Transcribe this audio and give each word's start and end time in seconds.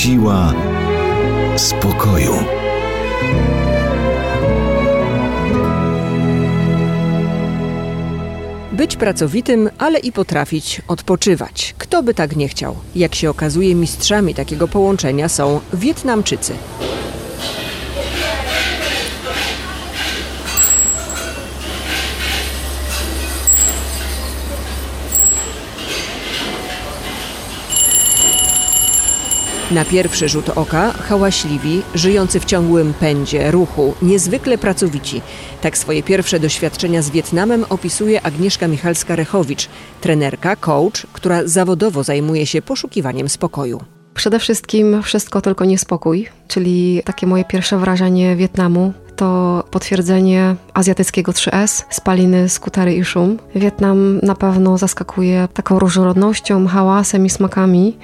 Siła 0.00 0.54
spokoju. 1.56 2.34
Być 8.72 8.96
pracowitym, 8.96 9.70
ale 9.78 9.98
i 9.98 10.12
potrafić 10.12 10.82
odpoczywać. 10.88 11.74
Kto 11.78 12.02
by 12.02 12.14
tak 12.14 12.36
nie 12.36 12.48
chciał? 12.48 12.76
Jak 12.96 13.14
się 13.14 13.30
okazuje, 13.30 13.74
mistrzami 13.74 14.34
takiego 14.34 14.68
połączenia 14.68 15.28
są 15.28 15.60
Wietnamczycy. 15.74 16.52
Na 29.70 29.84
pierwszy 29.84 30.28
rzut 30.28 30.48
oka 30.48 30.92
hałaśliwi, 30.92 31.82
żyjący 31.94 32.40
w 32.40 32.44
ciągłym 32.44 32.94
pędzie, 32.94 33.50
ruchu, 33.50 33.94
niezwykle 34.02 34.58
pracowici. 34.58 35.22
Tak 35.60 35.78
swoje 35.78 36.02
pierwsze 36.02 36.40
doświadczenia 36.40 37.02
z 37.02 37.10
Wietnamem 37.10 37.64
opisuje 37.68 38.22
Agnieszka 38.22 38.68
Michalska-Rechowicz, 38.68 39.68
trenerka, 40.00 40.56
coach, 40.56 41.06
która 41.12 41.40
zawodowo 41.44 42.02
zajmuje 42.02 42.46
się 42.46 42.62
poszukiwaniem 42.62 43.28
spokoju. 43.28 43.80
Przede 44.14 44.38
wszystkim 44.38 45.02
wszystko 45.02 45.40
tylko 45.40 45.64
niespokój, 45.64 46.28
czyli 46.48 47.02
takie 47.04 47.26
moje 47.26 47.44
pierwsze 47.44 47.78
wrażenie 47.78 48.36
Wietnamu 48.36 48.92
to 49.16 49.64
potwierdzenie 49.70 50.56
azjatyckiego 50.74 51.32
3S, 51.32 51.84
spaliny, 51.90 52.48
skutery 52.48 52.94
i 52.94 53.04
szum. 53.04 53.38
Wietnam 53.54 54.20
na 54.22 54.34
pewno 54.34 54.78
zaskakuje 54.78 55.48
taką 55.54 55.78
różnorodnością, 55.78 56.66
hałasem 56.66 57.26
i 57.26 57.30
smakami. 57.30 57.96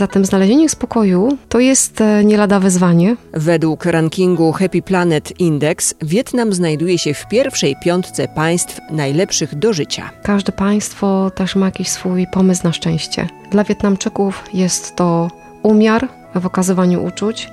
Zatem 0.00 0.24
znalezienie 0.24 0.68
spokoju 0.68 1.38
to 1.48 1.60
jest 1.60 2.00
e, 2.00 2.24
nie 2.24 2.36
lada 2.36 2.60
wyzwanie. 2.60 3.16
Według 3.32 3.84
rankingu 3.84 4.52
Happy 4.52 4.82
Planet 4.82 5.40
Index 5.40 5.94
Wietnam 6.02 6.52
znajduje 6.52 6.98
się 6.98 7.14
w 7.14 7.28
pierwszej 7.28 7.76
piątce 7.84 8.28
państw 8.28 8.80
najlepszych 8.90 9.54
do 9.54 9.72
życia. 9.72 10.10
Każde 10.22 10.52
państwo 10.52 11.30
też 11.34 11.56
ma 11.56 11.66
jakiś 11.66 11.88
swój 11.88 12.26
pomysł 12.32 12.60
na 12.64 12.72
szczęście. 12.72 13.28
Dla 13.50 13.64
Wietnamczyków 13.64 14.44
jest 14.54 14.96
to 14.96 15.28
umiar 15.62 16.08
w 16.34 16.46
okazywaniu 16.46 17.04
uczuć, 17.04 17.48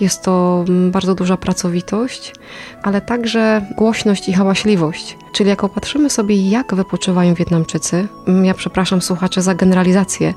jest 0.00 0.22
to 0.22 0.64
mm, 0.68 0.90
bardzo 0.90 1.14
duża 1.14 1.36
pracowitość, 1.36 2.34
ale 2.82 3.00
także 3.00 3.62
głośność 3.76 4.28
i 4.28 4.32
hałaśliwość. 4.32 5.18
Czyli 5.32 5.50
jak 5.50 5.64
opatrzymy 5.64 6.10
sobie, 6.10 6.48
jak 6.50 6.74
wypoczywają 6.74 7.34
Wietnamczycy, 7.34 8.08
mm, 8.26 8.44
ja 8.44 8.54
przepraszam 8.54 9.02
słuchacze 9.02 9.42
za 9.42 9.54
generalizację, 9.54 10.34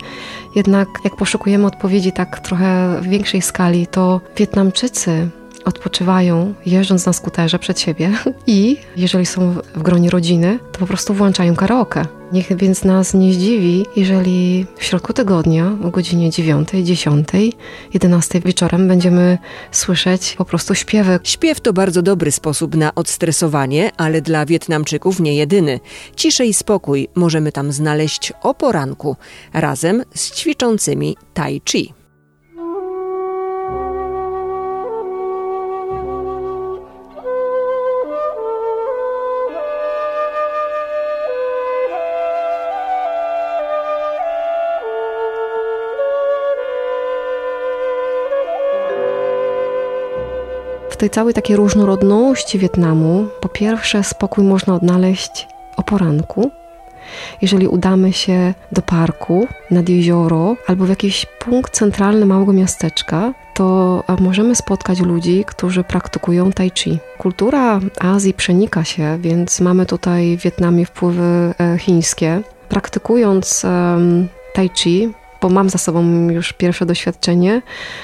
jednak 0.55 0.87
jak 1.03 1.15
poszukujemy 1.15 1.65
odpowiedzi 1.65 2.11
tak 2.11 2.39
trochę 2.39 3.01
w 3.01 3.07
większej 3.07 3.41
skali, 3.41 3.87
to 3.87 4.21
Wietnamczycy 4.37 5.29
odpoczywają 5.65 6.53
jeżdżąc 6.65 7.05
na 7.05 7.13
skuterze 7.13 7.59
przed 7.59 7.79
siebie 7.79 8.11
i 8.47 8.77
jeżeli 8.95 9.25
są 9.25 9.55
w 9.75 9.81
gronie 9.81 10.09
rodziny, 10.09 10.59
to 10.71 10.79
po 10.79 10.87
prostu 10.87 11.13
włączają 11.13 11.55
karaoke. 11.55 12.05
Niech 12.33 12.57
więc 12.57 12.83
nas 12.83 13.13
nie 13.13 13.33
zdziwi, 13.33 13.85
jeżeli 13.95 14.65
w 14.77 14.83
środku 14.83 15.13
tygodnia 15.13 15.77
o 15.83 15.89
godzinie 15.89 16.29
9, 16.29 16.69
10, 16.83 17.27
11 17.93 18.39
wieczorem 18.39 18.87
będziemy 18.87 19.37
słyszeć 19.71 20.35
po 20.37 20.45
prostu 20.45 20.75
śpiewy. 20.75 21.19
Śpiew 21.23 21.61
to 21.61 21.73
bardzo 21.73 22.01
dobry 22.01 22.31
sposób 22.31 22.75
na 22.75 22.95
odstresowanie, 22.95 23.91
ale 23.97 24.21
dla 24.21 24.45
Wietnamczyków 24.45 25.19
nie 25.19 25.35
jedyny. 25.35 25.79
Ciszej 26.15 26.49
i 26.49 26.53
spokój 26.53 27.07
możemy 27.15 27.51
tam 27.51 27.71
znaleźć 27.71 28.33
o 28.41 28.53
poranku, 28.53 29.15
razem 29.53 30.03
z 30.15 30.31
ćwiczącymi 30.31 31.17
tai 31.33 31.61
chi. 31.65 32.02
W 50.93 50.97
tej 50.97 51.09
całej 51.09 51.33
takiej 51.33 51.55
różnorodności 51.55 52.59
Wietnamu, 52.59 53.27
po 53.41 53.49
pierwsze, 53.49 54.03
spokój 54.03 54.43
można 54.43 54.75
odnaleźć 54.75 55.47
o 55.77 55.83
poranku. 55.83 56.51
Jeżeli 57.41 57.67
udamy 57.67 58.13
się 58.13 58.53
do 58.71 58.81
parku, 58.81 59.47
nad 59.71 59.89
jezioro 59.89 60.55
albo 60.67 60.85
w 60.85 60.89
jakiś 60.89 61.25
punkt 61.39 61.73
centralny 61.73 62.25
małego 62.25 62.53
miasteczka, 62.53 63.33
to 63.53 64.03
możemy 64.19 64.55
spotkać 64.55 64.99
ludzi, 64.99 65.45
którzy 65.47 65.83
praktykują 65.83 66.51
tai 66.51 66.71
chi. 66.75 66.99
Kultura 67.17 67.79
Azji 67.99 68.33
przenika 68.33 68.83
się, 68.83 69.17
więc 69.21 69.61
mamy 69.61 69.85
tutaj 69.85 70.37
w 70.37 70.41
Wietnamie 70.41 70.85
wpływy 70.85 71.53
e, 71.59 71.77
chińskie. 71.77 72.41
Praktykując 72.69 73.63
um, 73.63 74.27
tai 74.53 74.69
chi, 74.69 75.09
bo 75.43 75.49
mam 75.49 75.69
za 75.69 75.77
sobą 75.77 76.29
już 76.29 76.53
pierwsze 76.53 76.85
doświadczenie, 76.85 77.61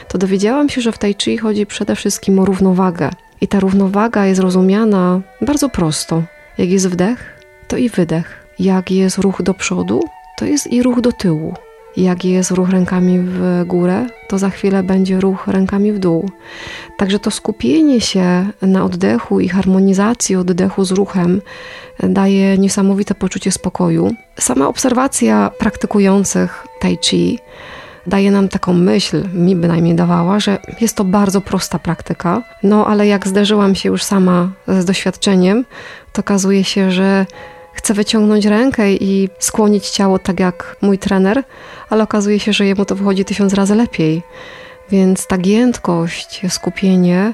to 0.08 0.18
dowiedziałam 0.18 0.70
się, 0.70 0.82
że 0.82 0.92
w 0.92 0.98
Tai 0.98 1.16
Chi 1.22 1.38
chodzi 1.38 1.66
przede 1.66 1.96
wszystkim 1.96 2.40
o 2.40 2.46
równowagę. 2.46 3.10
I 3.42 3.48
ta 3.48 3.60
równowaga 3.60 4.26
jest 4.26 4.42
rozumiana 4.42 5.22
bardzo 5.42 5.70
prosto. 5.70 6.24
Jak 6.58 6.70
jest 6.70 6.90
wdech, 6.90 7.40
to 7.68 7.78
i 7.78 7.90
wydech. 7.90 8.46
Jak 8.60 8.92
jest 8.92 9.18
ruch 9.18 9.42
do 9.42 9.54
przodu, 9.54 10.04
to 10.38 10.46
jest 10.46 10.68
i 10.68 10.84
ruch 10.84 11.02
do 11.02 11.12
tyłu. 11.12 11.54
Jak 12.00 12.26
jest 12.26 12.52
ruch 12.52 12.70
rękami 12.70 13.20
w 13.20 13.64
górę, 13.66 14.06
to 14.28 14.38
za 14.38 14.50
chwilę 14.50 14.84
będzie 14.84 15.20
ruch 15.20 15.48
rękami 15.48 15.92
w 15.94 16.00
dół. 16.00 16.30
Także 16.98 17.20
to 17.20 17.32
skupienie 17.32 18.02
się 18.02 18.48
na 18.62 18.84
oddechu 18.84 19.40
i 19.40 19.50
harmonizacji 19.50 20.36
oddechu 20.36 20.86
z 20.86 20.92
ruchem 20.92 21.42
daje 22.04 22.58
niesamowite 22.58 23.16
poczucie 23.16 23.52
spokoju. 23.52 24.12
Sama 24.40 24.68
obserwacja 24.68 25.52
praktykujących 25.60 26.68
Tai 26.80 26.98
Chi 26.98 27.40
daje 28.08 28.32
nam 28.32 28.50
taką 28.50 28.74
myśl, 28.74 29.24
mi 29.34 29.56
bynajmniej 29.56 29.96
dawała, 29.96 30.40
że 30.40 30.58
jest 30.82 30.96
to 30.96 31.04
bardzo 31.04 31.42
prosta 31.42 31.80
praktyka. 31.80 32.42
No 32.64 32.88
ale 32.88 33.08
jak 33.08 33.28
zderzyłam 33.28 33.76
się 33.76 33.90
już 33.90 34.04
sama 34.04 34.50
z 34.68 34.86
doświadczeniem, 34.86 35.66
to 36.14 36.20
okazuje 36.20 36.64
się, 36.64 36.92
że 36.92 37.26
chcę 37.74 37.94
wyciągnąć 37.94 38.46
rękę 38.46 38.94
i 38.94 39.30
skłonić 39.40 39.90
ciało 39.90 40.20
tak 40.20 40.40
jak 40.40 40.76
mój 40.82 40.98
trener, 40.98 41.44
ale 41.90 42.04
okazuje 42.04 42.40
się, 42.40 42.54
że 42.54 42.66
jemu 42.66 42.86
to 42.86 42.96
wychodzi 42.96 43.26
tysiąc 43.26 43.54
razy 43.54 43.76
lepiej. 43.76 44.24
Więc 44.92 45.28
ta 45.28 45.38
giętkość, 45.38 46.42
skupienie 46.50 47.34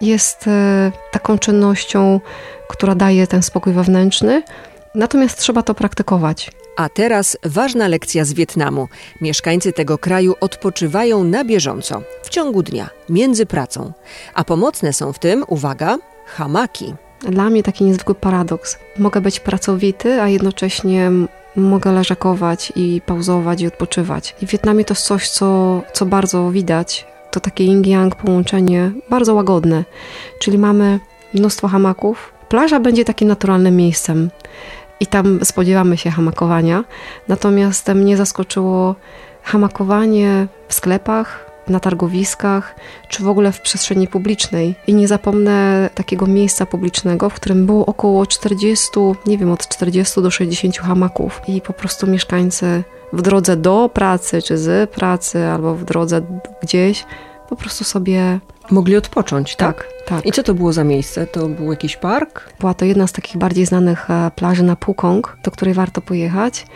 jest 0.00 0.46
e, 0.48 0.92
taką 1.10 1.38
czynnością, 1.38 2.20
która 2.68 2.94
daje 2.94 3.26
ten 3.26 3.42
spokój 3.42 3.72
wewnętrzny, 3.72 4.42
natomiast 4.94 5.38
trzeba 5.38 5.62
to 5.62 5.74
praktykować. 5.74 6.50
A 6.76 6.88
teraz 6.88 7.36
ważna 7.44 7.88
lekcja 7.88 8.24
z 8.24 8.32
Wietnamu. 8.32 8.88
Mieszkańcy 9.20 9.72
tego 9.72 9.98
kraju 9.98 10.34
odpoczywają 10.40 11.24
na 11.24 11.44
bieżąco, 11.44 12.02
w 12.22 12.28
ciągu 12.28 12.62
dnia, 12.62 12.90
między 13.08 13.46
pracą. 13.46 13.92
A 14.34 14.44
pomocne 14.44 14.92
są 14.92 15.12
w 15.12 15.18
tym, 15.18 15.44
uwaga, 15.48 15.98
hamaki. 16.26 16.94
Dla 17.28 17.50
mnie 17.50 17.62
taki 17.62 17.84
niezwykły 17.84 18.14
paradoks. 18.14 18.78
Mogę 18.98 19.20
być 19.20 19.40
pracowity, 19.40 20.22
a 20.22 20.28
jednocześnie 20.28 21.10
mogę 21.56 21.92
leżakować 21.92 22.72
i 22.76 23.00
pauzować 23.06 23.60
i 23.60 23.66
odpoczywać. 23.66 24.36
I 24.42 24.46
w 24.46 24.50
Wietnamie 24.50 24.84
to 24.84 24.94
jest 24.94 25.04
coś, 25.04 25.28
co, 25.28 25.82
co 25.92 26.06
bardzo 26.06 26.50
widać. 26.50 27.06
To 27.30 27.40
takie 27.40 27.64
yin-yang 27.64 28.14
połączenie, 28.14 28.92
bardzo 29.10 29.34
łagodne. 29.34 29.84
Czyli 30.38 30.58
mamy 30.58 31.00
mnóstwo 31.34 31.68
hamaków. 31.68 32.32
Plaża 32.48 32.80
będzie 32.80 33.04
takim 33.04 33.28
naturalnym 33.28 33.76
miejscem 33.76 34.30
i 35.00 35.06
tam 35.06 35.44
spodziewamy 35.44 35.96
się 35.96 36.10
hamakowania. 36.10 36.84
Natomiast 37.28 37.88
mnie 37.88 38.16
zaskoczyło 38.16 38.94
hamakowanie 39.42 40.46
w 40.68 40.74
sklepach, 40.74 41.51
na 41.68 41.80
targowiskach, 41.80 42.74
czy 43.08 43.22
w 43.22 43.28
ogóle 43.28 43.52
w 43.52 43.60
przestrzeni 43.60 44.08
publicznej. 44.08 44.74
I 44.86 44.94
nie 44.94 45.08
zapomnę 45.08 45.90
takiego 45.94 46.26
miejsca 46.26 46.66
publicznego, 46.66 47.30
w 47.30 47.34
którym 47.34 47.66
było 47.66 47.86
około 47.86 48.26
40, 48.26 48.90
nie 49.26 49.38
wiem, 49.38 49.50
od 49.50 49.68
40 49.68 50.22
do 50.22 50.30
60 50.30 50.78
hamaków. 50.78 51.40
I 51.48 51.60
po 51.60 51.72
prostu 51.72 52.06
mieszkańcy 52.06 52.82
w 53.12 53.22
drodze 53.22 53.56
do 53.56 53.90
pracy, 53.94 54.42
czy 54.42 54.58
z 54.58 54.90
pracy, 54.90 55.46
albo 55.46 55.74
w 55.74 55.84
drodze 55.84 56.22
gdzieś, 56.62 57.04
po 57.48 57.56
prostu 57.56 57.84
sobie 57.84 58.40
Mogli 58.70 58.96
odpocząć, 58.96 59.56
tak? 59.56 59.76
tak, 59.76 60.06
tak. 60.06 60.26
I 60.26 60.32
co 60.32 60.42
to 60.42 60.54
było 60.54 60.72
za 60.72 60.84
miejsce? 60.84 61.26
To 61.26 61.48
był 61.48 61.70
jakiś 61.70 61.96
park? 61.96 62.52
Była 62.60 62.74
to 62.74 62.84
jedna 62.84 63.06
z 63.06 63.12
takich 63.12 63.36
bardziej 63.36 63.66
znanych 63.66 64.10
e, 64.10 64.30
plaży 64.36 64.62
na 64.62 64.76
Pukong, 64.76 65.36
do 65.44 65.50
której 65.50 65.74
warto 65.74 66.00
pojechać. 66.00 66.66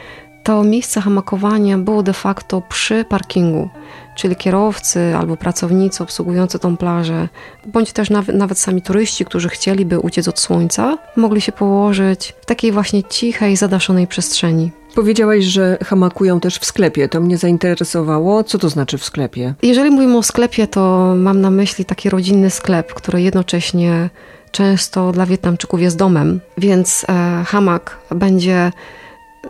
To 0.43 0.65
miejsce 0.65 1.01
hamakowania 1.01 1.79
było 1.79 2.03
de 2.03 2.13
facto 2.13 2.63
przy 2.69 3.05
parkingu, 3.05 3.69
czyli 4.17 4.37
kierowcy 4.37 5.17
albo 5.17 5.37
pracownicy 5.37 6.03
obsługujący 6.03 6.59
tą 6.59 6.77
plażę, 6.77 7.29
bądź 7.67 7.93
też 7.93 8.11
nawet, 8.11 8.59
sami 8.59 8.83
turyści, 8.83 9.25
którzy 9.25 9.49
chcieliby 9.49 9.99
uciec 9.99 10.29
od 10.29 10.41
słońca, 10.41 10.99
mogli 11.17 11.41
się 11.41 11.53
położyć 11.53 12.35
w 12.41 12.47
takiej 12.47 12.73
właśnie 12.73 13.03
cichej, 13.03 13.57
zadaszonej 13.57 14.07
przestrzeni. 14.07 14.71
Powiedziałaś, 14.95 15.45
że 15.45 15.79
hamakują 15.85 16.41
też 16.41 16.59
w 16.59 16.65
sklepie. 16.65 17.09
To 17.09 17.21
mnie 17.21 17.39
zainteresowało. 17.39 18.45
Co 18.45 18.59
to 18.59 18.69
znaczy 18.69 18.99
w 18.99 19.05
sklepie? 19.05 19.55
Jeżeli 19.63 19.91
mówimy 19.91 20.17
o 20.17 20.23
sklepie, 20.23 20.67
to 20.67 21.15
mam 21.17 21.41
na 21.41 21.51
myśli 21.51 21.85
taki 21.85 22.11
rodzinny 22.11 22.51
sklep, 22.51 22.95
który 22.95 23.23
jednocześnie 23.23 24.11
często 24.51 25.13
dla 25.13 25.27
Wietnamczyków 25.27 25.81
jest 25.81 25.97
domem, 25.97 26.41
więc 26.59 27.07
e, 27.09 27.45
hamak 27.47 27.99
będzie, 28.11 28.73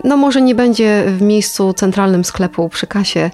no 0.05 0.17
może 0.17 0.43
nie 0.43 0.55
będzie 0.55 1.05
w 1.07 1.23
miejscu 1.23 1.73
centralnym 1.73 2.25
sklepu 2.25 2.69
przy 2.69 2.87
kasie, 2.87 3.31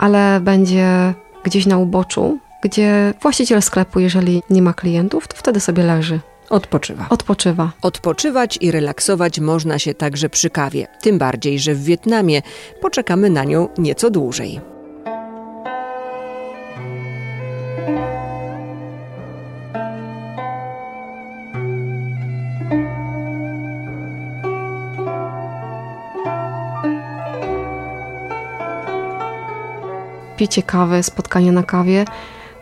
ale 0.00 0.40
będzie 0.40 1.14
gdzieś 1.44 1.66
na 1.66 1.78
uboczu, 1.78 2.38
gdzie 2.62 3.14
właściciel 3.22 3.62
sklepu, 3.62 4.00
jeżeli 4.00 4.42
nie 4.50 4.62
ma 4.62 4.74
klientów, 4.74 5.28
to 5.28 5.36
wtedy 5.36 5.60
sobie 5.60 5.82
leży, 5.82 6.20
Odpoczywa. 6.50 7.06
odpoczywa. 7.10 7.72
Odpoczywać 7.82 8.58
i 8.60 8.70
relaksować 8.70 9.40
można 9.40 9.78
się 9.78 9.94
także 9.94 10.28
przy 10.28 10.50
kawie. 10.50 10.86
Tym 11.00 11.18
bardziej, 11.18 11.58
że 11.58 11.74
w 11.74 11.84
Wietnamie 11.84 12.42
poczekamy 12.80 13.30
na 13.30 13.44
nią 13.44 13.68
nieco 13.78 14.10
dłużej. 14.10 14.60
Picie 30.40 30.62
kawy, 30.62 31.02
spotkania 31.02 31.52
na 31.52 31.62
kawie 31.62 32.04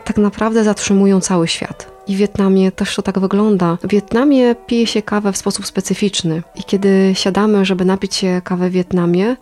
tak 0.05 0.17
naprawdę 0.17 0.65
zatrzymują 0.65 1.21
cały 1.21 1.49
świat. 1.49 1.91
I 2.07 2.17
w 2.17 2.19
Wietnamie 2.19 2.73
też 2.73 2.97
to 2.97 3.03
tak 3.03 3.19
wygląda. 3.19 3.79
W 3.83 3.89
Wietnamie 3.89 4.55
pije 4.67 4.87
się 4.87 5.03
kawę 5.03 5.33
w 5.33 5.37
sposób 5.37 5.67
specyficzny. 5.67 6.43
I 6.57 6.65
kiedy 6.65 7.13
siadamy, 7.15 7.65
żeby 7.65 7.85
napić 7.85 8.15
się 8.15 8.41
kawę 8.45 8.71
w 8.71 8.73
Wietnamie, 8.73 9.37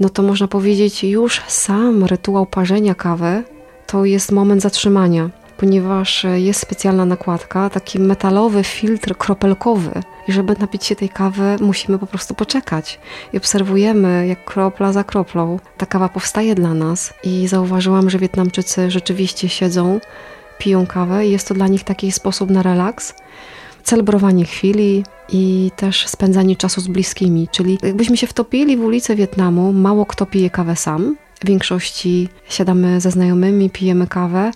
no 0.00 0.08
to 0.08 0.22
można 0.22 0.48
powiedzieć, 0.48 1.04
już 1.04 1.42
sam 1.48 2.04
rytuał 2.04 2.46
parzenia 2.46 2.94
kawy 2.94 3.42
to 3.86 4.04
jest 4.04 4.32
moment 4.32 4.62
zatrzymania, 4.62 5.30
ponieważ 5.56 6.26
jest 6.34 6.60
specjalna 6.60 7.04
nakładka, 7.04 7.70
taki 7.70 7.98
metalowy 7.98 8.64
filtr 8.64 9.16
kropelkowy. 9.16 10.02
I 10.28 10.32
żeby 10.32 10.56
napić 10.58 10.84
się 10.84 10.96
tej 10.96 11.08
kawy, 11.08 11.56
musimy 11.60 11.98
po 11.98 12.06
prostu 12.06 12.34
poczekać. 12.34 13.00
I 13.32 13.36
obserwujemy, 13.36 14.26
jak 14.26 14.44
kropla 14.44 14.92
za 14.92 15.04
kroplą 15.04 15.58
ta 15.76 15.86
kawa 15.86 16.08
powstaje 16.08 16.54
dla 16.54 16.74
nas. 16.74 17.14
I 17.24 17.48
zauważyłam, 17.48 18.10
że 18.10 18.18
Wietnamczycy 18.18 18.90
rzeczywiście 18.90 19.48
siedzą, 19.48 20.00
piją 20.58 20.86
kawę 20.86 21.26
i 21.26 21.30
jest 21.30 21.48
to 21.48 21.54
dla 21.54 21.68
nich 21.68 21.84
taki 21.84 22.12
sposób 22.12 22.50
na 22.50 22.62
relaks, 22.62 23.14
celebrowanie 23.82 24.44
chwili 24.44 25.04
i 25.28 25.70
też 25.76 26.08
spędzanie 26.08 26.56
czasu 26.56 26.80
z 26.80 26.88
bliskimi. 26.88 27.48
Czyli 27.48 27.78
jakbyśmy 27.82 28.16
się 28.16 28.26
wtopili 28.26 28.76
w 28.76 28.84
ulicę 28.84 29.16
Wietnamu, 29.16 29.72
mało 29.72 30.06
kto 30.06 30.26
pije 30.26 30.50
kawę 30.50 30.76
sam. 30.76 31.16
W 31.40 31.46
większości 31.46 32.28
siadamy 32.48 33.00
ze 33.00 33.10
znajomymi, 33.10 33.70
pijemy 33.70 34.06
kawę. 34.06 34.50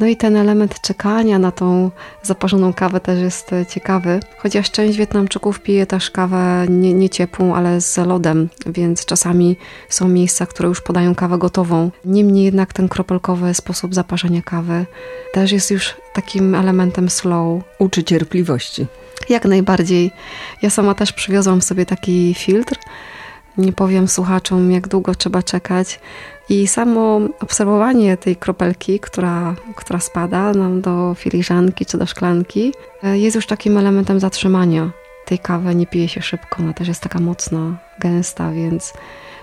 No 0.00 0.06
i 0.06 0.16
ten 0.16 0.36
element 0.36 0.80
czekania 0.80 1.38
na 1.38 1.52
tą 1.52 1.90
zaparzoną 2.22 2.72
kawę 2.72 3.00
też 3.00 3.20
jest 3.20 3.52
e, 3.52 3.66
ciekawy, 3.66 4.20
chociaż 4.38 4.70
część 4.70 4.98
Wietnamczyków 4.98 5.60
pije 5.60 5.86
też 5.86 6.10
kawę 6.10 6.66
nie, 6.68 6.94
nie 6.94 7.10
ciepłą, 7.10 7.54
ale 7.54 7.80
z 7.80 7.96
lodem, 7.96 8.48
więc 8.66 9.04
czasami 9.04 9.56
są 9.88 10.08
miejsca, 10.08 10.46
które 10.46 10.68
już 10.68 10.80
podają 10.80 11.14
kawę 11.14 11.38
gotową. 11.38 11.90
Niemniej 12.04 12.44
jednak 12.44 12.72
ten 12.72 12.88
kropelkowy 12.88 13.54
sposób 13.54 13.94
zaparzenia 13.94 14.42
kawy 14.42 14.86
też 15.32 15.52
jest 15.52 15.70
już 15.70 15.94
takim 16.12 16.54
elementem 16.54 17.10
slow. 17.10 17.62
Uczy 17.78 18.04
cierpliwości. 18.04 18.86
Jak 19.28 19.44
najbardziej. 19.44 20.10
Ja 20.62 20.70
sama 20.70 20.94
też 20.94 21.12
przywiozłam 21.12 21.62
sobie 21.62 21.86
taki 21.86 22.34
filtr. 22.34 22.78
Nie 23.58 23.72
powiem 23.72 24.08
słuchaczom, 24.08 24.72
jak 24.72 24.88
długo 24.88 25.14
trzeba 25.14 25.42
czekać. 25.42 26.00
I 26.48 26.66
samo 26.66 27.20
obserwowanie 27.40 28.16
tej 28.16 28.36
kropelki, 28.36 29.00
która, 29.00 29.54
która 29.76 30.00
spada 30.00 30.52
nam 30.52 30.80
do 30.80 31.14
filiżanki 31.14 31.86
czy 31.86 31.98
do 31.98 32.06
szklanki, 32.06 32.72
e, 33.02 33.18
jest 33.18 33.36
już 33.36 33.46
takim 33.46 33.78
elementem 33.78 34.20
zatrzymania. 34.20 34.90
Tej 35.24 35.38
kawy 35.38 35.74
nie 35.74 35.86
pije 35.86 36.08
się 36.08 36.22
szybko, 36.22 36.56
ona 36.62 36.72
też 36.72 36.88
jest 36.88 37.00
taka 37.00 37.20
mocna, 37.20 37.76
gęsta, 37.98 38.50
więc, 38.52 38.92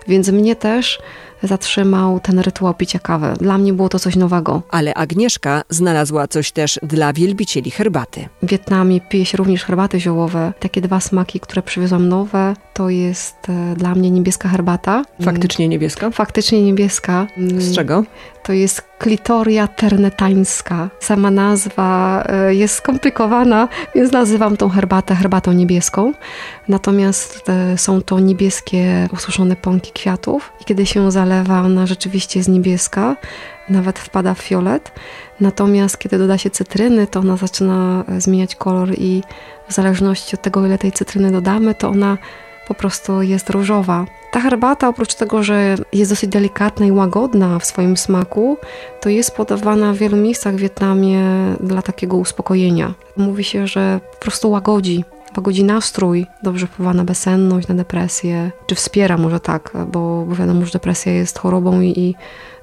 więc 0.08 0.30
mnie 0.30 0.56
też 0.56 1.02
zatrzymał 1.44 2.20
ten 2.20 2.40
rytuał 2.40 2.74
picia 2.74 3.00
kawy. 3.00 3.34
Dla 3.40 3.58
mnie 3.58 3.74
było 3.74 3.90
to 3.90 4.00
coś 4.00 4.16
nowego. 4.16 4.62
Ale 4.70 4.94
Agnieszka 4.94 5.62
znalazła 5.70 6.28
coś 6.28 6.52
też 6.52 6.80
dla 6.84 7.14
wielbicieli 7.14 7.72
herbaty. 7.72 8.28
W 8.44 8.48
Wietnamie 8.48 9.02
pije 9.02 9.26
się 9.26 9.38
również 9.38 9.64
herbaty 9.64 10.00
ziołowe. 10.00 10.54
Takie 10.60 10.82
dwa 10.82 11.00
smaki, 11.00 11.40
które 11.40 11.62
przywiozłam 11.62 12.10
nowe, 12.10 12.54
to 12.74 12.90
jest 12.90 13.36
e, 13.50 13.76
dla 13.76 13.96
mnie 13.96 14.12
niebieska 14.12 14.50
herbata. 14.50 15.04
Faktycznie 15.24 15.68
niebieska? 15.68 16.12
Faktycznie 16.12 16.62
niebieska. 16.62 17.28
Z 17.58 17.76
czego? 17.76 18.04
To 18.44 18.54
jest 18.54 18.82
klitoria 18.82 19.68
ternetańska. 19.68 20.90
Sama 21.00 21.32
nazwa 21.32 22.24
e, 22.30 22.56
jest 22.56 22.76
skomplikowana, 22.76 23.68
więc 23.96 24.12
nazywam 24.12 24.58
tą 24.58 24.70
herbatę 24.70 25.16
herbatą 25.16 25.54
niebieską. 25.54 26.14
Natomiast 26.68 27.50
e, 27.50 27.78
są 27.78 28.02
to 28.02 28.20
niebieskie 28.20 29.10
ususzone 29.14 29.56
pąki 29.56 29.92
kwiatów 29.92 30.52
i 30.62 30.66
kiedy 30.66 30.86
się 30.86 31.12
zalewa, 31.12 31.31
ona 31.66 31.86
rzeczywiście 31.86 32.40
jest 32.40 32.50
niebieska, 32.50 33.16
nawet 33.70 34.00
wpada 34.00 34.34
w 34.34 34.40
fiolet. 34.40 34.92
Natomiast 35.40 35.98
kiedy 35.98 36.18
doda 36.18 36.38
się 36.38 36.50
cytryny, 36.50 37.08
to 37.08 37.20
ona 37.20 37.38
zaczyna 37.38 38.04
e, 38.08 38.22
zmieniać 38.22 38.56
kolor 38.56 38.94
i 38.98 39.24
w 39.70 39.74
zależności 39.74 40.36
od 40.36 40.42
tego, 40.42 40.66
ile 40.66 40.78
tej 40.78 40.92
cytryny 40.92 41.32
dodamy, 41.32 41.76
to 41.76 41.90
ona 41.90 42.18
po 42.68 42.74
prostu 42.74 43.22
jest 43.22 43.50
różowa. 43.50 44.06
Ta 44.32 44.40
herbata, 44.40 44.88
oprócz 44.88 45.14
tego, 45.14 45.44
że 45.44 45.76
jest 45.94 46.12
dosyć 46.12 46.30
delikatna 46.30 46.86
i 46.86 46.92
łagodna 46.92 47.60
w 47.60 47.66
swoim 47.66 47.98
smaku, 47.98 48.58
to 49.02 49.10
jest 49.10 49.36
podawana 49.36 49.94
w 49.94 49.98
wielu 49.98 50.18
miejscach 50.18 50.56
w 50.56 50.60
Wietnamie 50.60 51.24
dla 51.60 51.82
takiego 51.82 52.18
uspokojenia. 52.18 52.94
Mówi 53.18 53.44
się, 53.44 53.68
że 53.68 54.00
po 54.12 54.18
prostu 54.18 54.52
łagodzi. 54.52 55.04
Łagodzi 55.38 55.64
nastrój, 55.64 56.26
dobrze 56.44 56.68
wpływa 56.68 56.94
na 56.94 57.04
bezsenność, 57.04 57.68
na 57.68 57.76
depresję, 57.76 58.52
czy 58.68 58.76
wspiera 58.76 59.18
może 59.18 59.40
tak, 59.40 59.72
bo, 59.88 60.26
bo 60.26 60.36
wiadomo, 60.36 60.66
że 60.66 60.72
depresja 60.72 61.12
jest 61.12 61.40
chorobą 61.40 61.82
i, 61.82 62.00
i 62.00 62.16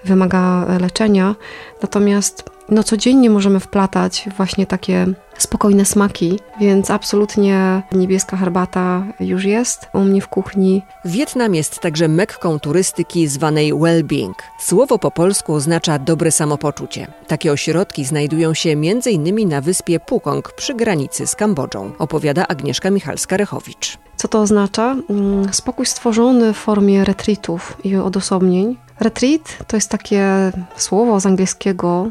wymaga 0.04 0.66
leczenia. 0.80 1.34
Natomiast 1.82 2.57
no, 2.68 2.82
codziennie 2.82 3.30
możemy 3.30 3.60
wplatać 3.60 4.28
właśnie 4.37 4.66
takie 4.66 5.06
spokojne 5.38 5.84
smaki, 5.84 6.38
więc 6.60 6.90
absolutnie 6.90 7.82
niebieska 7.92 8.37
herbata 8.37 9.04
już 9.20 9.44
jest 9.44 9.88
u 9.92 10.00
mnie 10.00 10.20
w 10.20 10.28
kuchni. 10.28 10.82
Wietnam 11.04 11.54
jest 11.54 11.80
także 11.80 12.08
mekką 12.08 12.58
turystyki 12.58 13.28
zwanej 13.28 13.75
well-being. 13.75 14.34
Słowo 14.60 14.98
po 14.98 15.10
polsku 15.10 15.54
oznacza 15.54 15.98
dobre 15.98 16.30
samopoczucie. 16.30 17.06
Takie 17.26 17.52
ośrodki 17.52 18.04
znajdują 18.04 18.54
się 18.54 18.70
m.in. 18.70 19.48
na 19.48 19.60
wyspie 19.60 20.00
Pukong 20.00 20.52
przy 20.52 20.75
granicy 20.75 21.26
z 21.26 21.37
Kambodżą, 21.37 21.92
opowiada 21.98 22.48
Agnieszka 22.48 22.90
Michalska-Rechowicz. 22.90 23.96
Co 24.16 24.28
to 24.28 24.40
oznacza? 24.40 24.96
Mm, 25.10 25.52
Spokój 25.52 25.87
stworzony 25.87 26.52
w 26.52 26.56
formie 26.56 27.04
retreatów 27.04 27.76
i 27.84 27.96
odosobnień. 27.96 28.76
Retreat 29.00 29.58
to 29.66 29.76
jest 29.76 29.90
takie 29.90 30.52
słowo 30.76 31.20
z 31.20 31.26
angielskiego. 31.26 32.10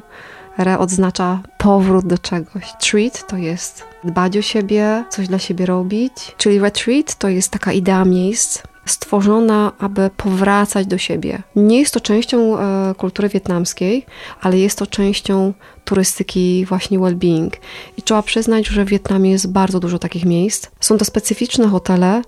Re 0.58 0.80
odznacza 0.80 1.42
powrót 1.58 2.08
do 2.08 2.18
czegoś. 2.18 2.74
Treat 2.80 3.28
to 3.28 3.38
jest 3.38 3.84
dbać 4.04 4.38
o 4.38 4.42
siebie, 4.42 5.04
coś 5.10 5.28
dla 5.28 5.40
siebie 5.40 5.66
robić. 5.66 6.14
Czyli 6.38 6.60
retreat 6.60 7.16
to 7.16 7.30
jest 7.30 7.52
taka 7.52 7.72
idea 7.74 8.06
miejsc, 8.06 8.64
stworzona, 8.86 9.72
aby 9.80 10.10
powracać 10.18 10.88
do 10.88 10.98
siebie. 10.98 11.42
Nie 11.56 11.80
jest 11.80 11.94
to 11.94 12.00
częścią 12.00 12.60
e, 12.60 12.94
kultury 12.98 13.30
wietnamskiej, 13.30 14.06
ale 14.42 14.58
jest 14.58 14.80
to 14.80 14.88
częścią 14.88 15.54
turystyki 15.88 16.66
właśnie 16.66 17.00
well-being. 17.00 17.50
I 17.98 18.02
trzeba 18.02 18.22
przyznać, 18.22 18.68
że 18.68 18.86
w 18.86 18.88
Wietnamie 18.88 19.32
jest 19.32 19.52
bardzo 19.52 19.80
dużo 19.80 20.00
takich 20.00 20.26
miejsc. 20.26 20.68
Są 20.80 20.98
to 20.98 21.06
specyficzne 21.06 21.68
hotele, 21.68 22.22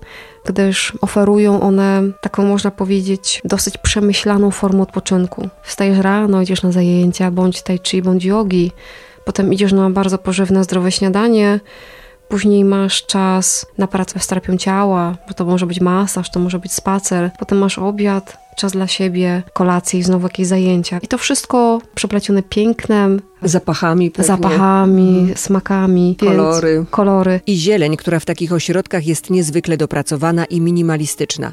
gdyż 0.46 0.92
oferują 1.00 1.60
one 1.60 2.02
taką, 2.20 2.44
można 2.44 2.70
powiedzieć, 2.70 3.42
dosyć 3.44 3.78
przemyślaną 3.78 4.50
formę 4.50 4.82
odpoczynku. 4.82 5.48
Wstajesz 5.62 5.98
rano, 5.98 6.42
idziesz 6.42 6.62
na 6.62 6.72
zajęcia, 6.72 7.30
bądź 7.30 7.62
tai 7.62 7.78
chi, 7.84 8.02
bądź 8.02 8.24
jogi, 8.24 8.72
potem 9.24 9.52
idziesz 9.52 9.72
na 9.72 9.90
bardzo 9.90 10.18
pożywne, 10.18 10.64
zdrowe 10.64 10.92
śniadanie, 10.92 11.60
Później 12.30 12.64
masz 12.64 13.06
czas 13.06 13.66
na 13.78 13.86
pracę 13.86 14.20
z 14.20 14.26
terapią 14.26 14.56
ciała, 14.56 15.16
bo 15.28 15.34
to 15.34 15.44
może 15.44 15.66
być 15.66 15.80
masaż, 15.80 16.30
to 16.30 16.40
może 16.40 16.58
być 16.58 16.72
spacer. 16.72 17.30
Potem 17.38 17.58
masz 17.58 17.78
obiad, 17.78 18.38
czas 18.60 18.72
dla 18.72 18.86
siebie, 18.86 19.42
kolację 19.52 20.00
i 20.00 20.02
znowu 20.02 20.26
jakieś 20.26 20.46
zajęcia. 20.46 20.98
I 21.02 21.08
to 21.08 21.18
wszystko 21.18 21.80
przeplecione 21.94 22.42
pięknem, 22.42 23.20
zapachami, 23.42 24.10
pewnie. 24.10 24.26
zapachami, 24.26 25.18
mhm. 25.18 25.36
smakami, 25.36 26.16
kolory. 26.20 26.84
kolory. 26.90 27.40
I 27.46 27.56
zieleń, 27.56 27.96
która 27.96 28.20
w 28.20 28.24
takich 28.24 28.52
ośrodkach 28.52 29.06
jest 29.06 29.30
niezwykle 29.30 29.76
dopracowana 29.76 30.44
i 30.44 30.60
minimalistyczna. 30.60 31.52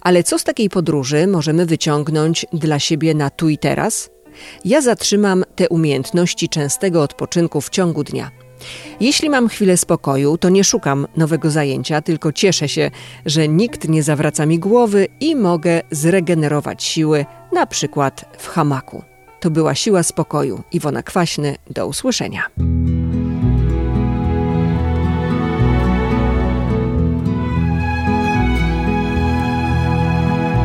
Ale 0.00 0.22
co 0.22 0.38
z 0.38 0.44
takiej 0.44 0.70
podróży 0.70 1.26
możemy 1.26 1.66
wyciągnąć 1.66 2.46
dla 2.52 2.78
siebie 2.78 3.14
na 3.14 3.30
tu 3.30 3.48
i 3.48 3.58
teraz? 3.58 4.10
Ja 4.64 4.80
zatrzymam 4.80 5.44
te 5.54 5.68
umiejętności 5.68 6.48
częstego 6.48 7.02
odpoczynku 7.02 7.60
w 7.60 7.70
ciągu 7.70 8.04
dnia. 8.04 8.30
Jeśli 9.00 9.30
mam 9.30 9.48
chwilę 9.48 9.76
spokoju, 9.76 10.38
to 10.38 10.48
nie 10.48 10.64
szukam 10.64 11.06
nowego 11.16 11.50
zajęcia, 11.50 12.02
tylko 12.02 12.32
cieszę 12.32 12.68
się, 12.68 12.90
że 13.26 13.48
nikt 13.48 13.88
nie 13.88 14.02
zawraca 14.02 14.46
mi 14.46 14.58
głowy 14.58 15.06
i 15.20 15.36
mogę 15.36 15.82
zregenerować 15.90 16.84
siły, 16.84 17.26
na 17.52 17.66
przykład 17.66 18.24
w 18.38 18.48
hamaku. 18.48 19.02
To 19.40 19.50
była 19.50 19.74
siła 19.74 20.02
spokoju. 20.02 20.62
Iwona 20.72 21.02
Kwaśny, 21.02 21.56
do 21.70 21.86
usłyszenia. 21.86 22.42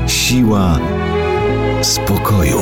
Siła 0.08 0.80
spokoju. 1.82 2.62